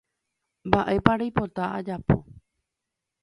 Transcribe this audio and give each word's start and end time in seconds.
Mba'épa 0.67 1.13
reipota 1.19 1.63
ajapo 1.77 2.15